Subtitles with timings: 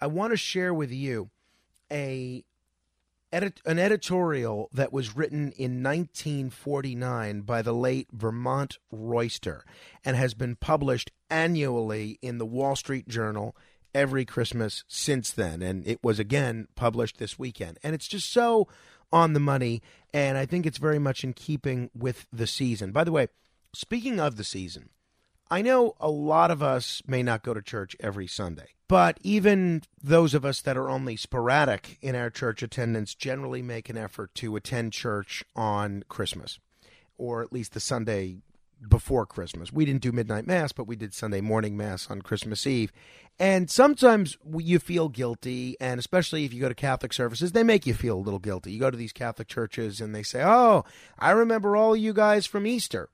[0.00, 1.30] I want to share with you
[1.90, 2.44] a
[3.32, 9.64] edit, an editorial that was written in 1949 by the late Vermont Royster
[10.04, 13.56] and has been published annually in the Wall Street Journal
[13.94, 15.62] every Christmas since then.
[15.62, 17.78] And it was again published this weekend.
[17.82, 18.68] And it's just so
[19.12, 19.82] on the money.
[20.12, 22.92] And I think it's very much in keeping with the season.
[22.92, 23.28] By the way,
[23.74, 24.90] speaking of the season,
[25.50, 29.82] I know a lot of us may not go to church every Sunday, but even
[30.02, 34.34] those of us that are only sporadic in our church attendance generally make an effort
[34.36, 36.58] to attend church on Christmas,
[37.16, 38.38] or at least the Sunday
[38.86, 39.72] before Christmas.
[39.72, 42.92] We didn't do midnight mass, but we did Sunday morning mass on Christmas Eve.
[43.38, 47.86] And sometimes you feel guilty, and especially if you go to Catholic services, they make
[47.86, 48.72] you feel a little guilty.
[48.72, 50.84] You go to these Catholic churches and they say, Oh,
[51.18, 53.08] I remember all you guys from Easter.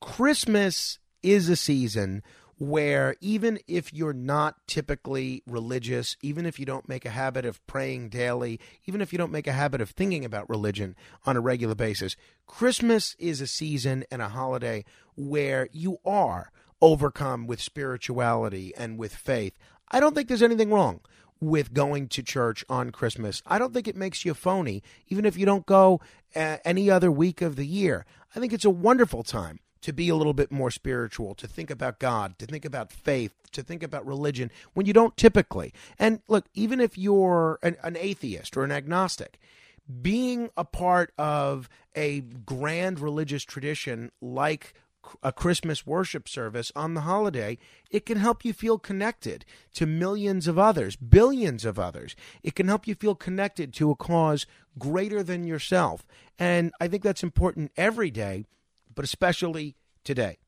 [0.00, 2.22] Christmas is a season
[2.58, 7.66] where even if you're not typically religious, even if you don't make a habit of
[7.66, 10.94] praying daily, even if you don't make a habit of thinking about religion
[11.26, 14.84] on a regular basis, Christmas is a season and a holiday
[15.16, 19.58] where you are overcome with spirituality and with faith.
[19.90, 21.00] I don't think there's anything wrong
[21.40, 23.42] with going to church on Christmas.
[23.46, 26.00] I don't think it makes you phony, even if you don't go
[26.34, 28.06] uh, any other week of the year.
[28.34, 31.70] I think it's a wonderful time to be a little bit more spiritual, to think
[31.70, 35.72] about God, to think about faith, to think about religion when you don't typically.
[35.98, 39.38] And look, even if you're an, an atheist or an agnostic,
[40.02, 44.74] being a part of a grand religious tradition like
[45.22, 47.58] a Christmas worship service on the holiday,
[47.90, 52.16] it can help you feel connected to millions of others, billions of others.
[52.42, 54.46] It can help you feel connected to a cause
[54.78, 56.04] greater than yourself.
[56.38, 58.46] And I think that's important every day
[58.96, 60.38] but especially today.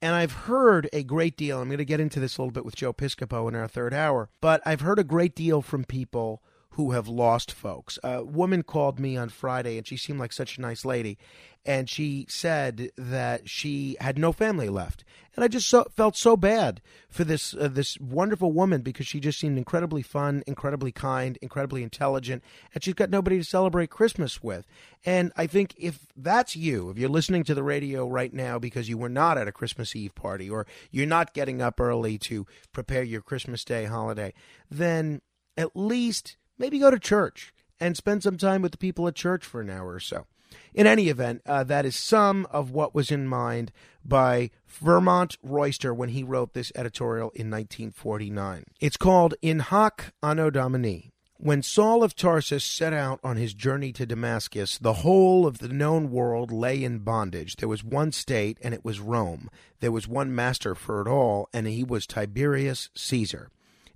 [0.00, 1.60] And I've heard a great deal.
[1.60, 3.92] I'm going to get into this a little bit with Joe Piscopo in our third
[3.92, 6.42] hour, but I've heard a great deal from people
[6.74, 8.00] who have lost folks.
[8.02, 11.18] A woman called me on Friday, and she seemed like such a nice lady.
[11.64, 16.36] And she said that she had no family left, and I just so, felt so
[16.36, 21.38] bad for this uh, this wonderful woman because she just seemed incredibly fun, incredibly kind,
[21.40, 22.42] incredibly intelligent,
[22.74, 24.66] and she's got nobody to celebrate Christmas with.
[25.06, 28.88] And I think if that's you, if you're listening to the radio right now because
[28.88, 32.46] you were not at a Christmas Eve party or you're not getting up early to
[32.72, 34.34] prepare your Christmas Day holiday,
[34.70, 35.22] then
[35.56, 39.44] at least maybe go to church and spend some time with the people at church
[39.44, 40.26] for an hour or so.
[40.72, 43.72] In any event, uh, that is some of what was in mind
[44.04, 48.64] by Vermont Royster when he wrote this editorial in 1949.
[48.80, 51.10] It's called In Hoc Anno Domini.
[51.36, 55.68] When Saul of Tarsus set out on his journey to Damascus, the whole of the
[55.68, 57.56] known world lay in bondage.
[57.56, 59.50] There was one state, and it was Rome.
[59.80, 63.50] There was one master for it all, and he was Tiberius Caesar.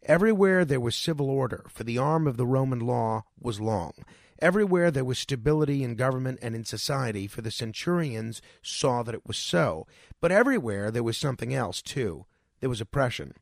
[0.05, 3.93] Everywhere there was civil order, for the arm of the Roman law was long.
[4.41, 9.27] Everywhere there was stability in government and in society, for the centurions saw that it
[9.27, 9.87] was so.
[10.21, 12.25] But everywhere there was something else, too.
[12.61, 13.35] There was oppression.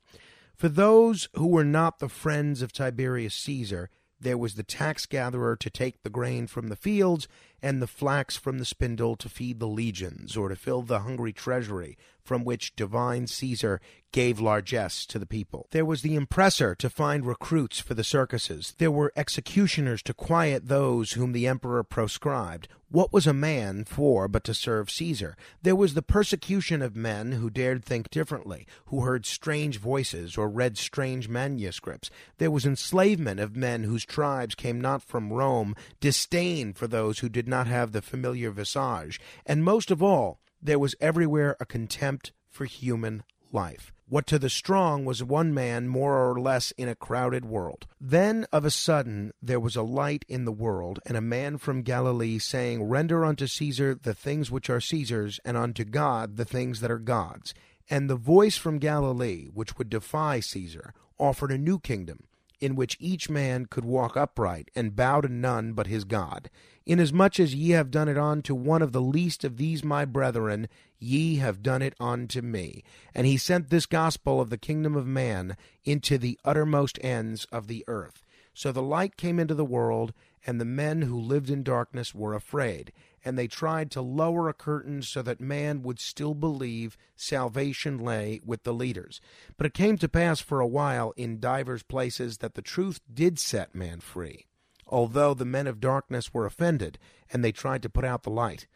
[0.54, 5.56] For those who were not the friends of Tiberius Caesar, there was the tax gatherer
[5.56, 7.28] to take the grain from the fields,
[7.60, 11.34] and the flax from the spindle to feed the legions, or to fill the hungry
[11.34, 13.80] treasury, from which divine Caesar
[14.12, 15.68] gave largesse to the people.
[15.72, 18.74] There was the impressor to find recruits for the circuses.
[18.78, 22.68] There were executioners to quiet those whom the emperor proscribed.
[22.88, 25.36] What was a man for but to serve Caesar?
[25.60, 30.48] There was the persecution of men who dared think differently, who heard strange voices or
[30.48, 32.10] read strange manuscripts.
[32.38, 37.28] There was enslavement of men whose tribes came not from Rome, disdain for those who
[37.28, 42.32] did not have the familiar visage, and most of all, there was everywhere a contempt
[42.48, 43.22] for human
[43.52, 43.92] life.
[44.08, 47.88] What to the strong was one man more or less in a crowded world.
[48.00, 51.82] Then of a sudden there was a light in the world, and a man from
[51.82, 56.80] Galilee saying, Render unto Caesar the things which are Caesar's, and unto God the things
[56.80, 57.52] that are God's.
[57.90, 62.24] And the voice from Galilee, which would defy Caesar, offered a new kingdom,
[62.60, 66.50] in which each man could walk upright, and bow to none but his God.
[66.86, 70.68] Inasmuch as ye have done it unto one of the least of these my brethren,
[70.98, 72.84] ye have done it unto me.
[73.14, 77.66] And he sent this gospel of the kingdom of man into the uttermost ends of
[77.66, 78.22] the earth.
[78.56, 80.14] So the light came into the world,
[80.46, 82.90] and the men who lived in darkness were afraid.
[83.22, 88.40] And they tried to lower a curtain so that man would still believe salvation lay
[88.46, 89.20] with the leaders.
[89.58, 93.38] But it came to pass for a while in divers places that the truth did
[93.38, 94.46] set man free
[94.86, 96.96] although the men of darkness were offended,
[97.32, 98.68] and they tried to put out the light.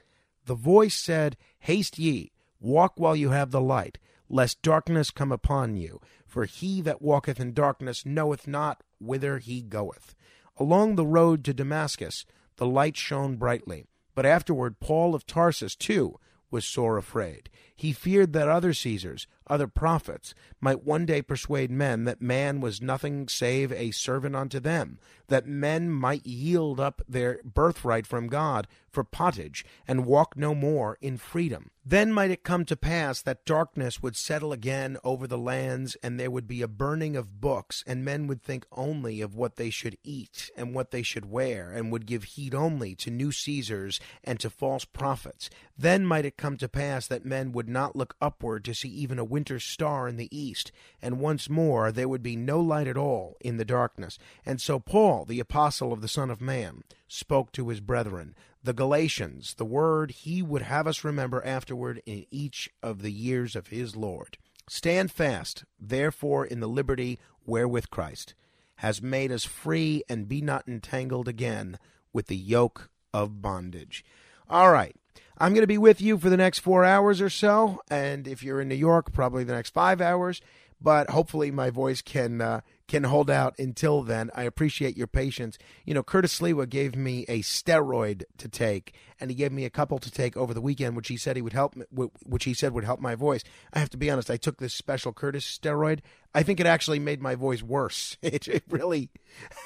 [0.47, 3.99] The voice said, Haste ye, walk while you have the light,
[4.29, 6.01] lest darkness come upon you.
[6.27, 10.15] For he that walketh in darkness knoweth not whither he goeth.
[10.57, 12.25] Along the road to Damascus,
[12.57, 13.87] the light shone brightly.
[14.15, 16.19] But afterward, Paul of Tarsus, too,
[16.51, 17.49] was sore afraid.
[17.75, 22.81] He feared that other Caesars, other prophets, might one day persuade men that man was
[22.81, 24.99] nothing save a servant unto them,
[25.29, 30.99] that men might yield up their birthright from God for pottage, and walk no more
[31.01, 31.71] in freedom.
[31.85, 36.19] Then might it come to pass that darkness would settle again over the lands, and
[36.19, 39.71] there would be a burning of books, and men would think only of what they
[39.71, 44.01] should eat and what they should wear, and would give heed only to new Caesars
[44.23, 45.49] and to false prophets.
[45.79, 49.19] Then might it come to pass that men would not look upward to see even
[49.19, 50.71] a winter star in the east,
[51.01, 54.19] and once more there would be no light at all in the darkness.
[54.45, 58.75] And so Paul, the apostle of the Son of Man, spoke to his brethren, the
[58.75, 63.69] Galatians, the word he would have us remember afterward in each of the years of
[63.69, 64.37] his Lord.
[64.69, 68.35] Stand fast, therefore, in the liberty wherewith Christ
[68.77, 71.79] has made us free, and be not entangled again
[72.13, 74.05] with the yoke of bondage.
[74.51, 74.97] All right.
[75.43, 78.43] I'm going to be with you for the next four hours or so, and if
[78.43, 80.43] you're in New York, probably the next five hours.
[80.81, 84.31] But hopefully, my voice can uh, can hold out until then.
[84.35, 85.59] I appreciate your patience.
[85.85, 89.71] You know, Curtis Sliwa gave me a steroid to take, and he gave me a
[89.71, 92.73] couple to take over the weekend, which he said he would help, which he said
[92.73, 93.45] would help my voice.
[93.73, 94.31] I have to be honest.
[94.31, 96.01] I took this special Curtis steroid.
[96.35, 98.17] I think it actually made my voice worse.
[98.31, 99.11] It, it really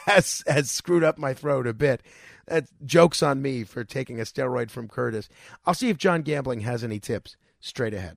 [0.07, 2.03] has has screwed up my throat a bit.
[2.85, 5.29] Jokes on me for taking a steroid from Curtis.
[5.65, 8.17] I'll see if John Gambling has any tips straight ahead.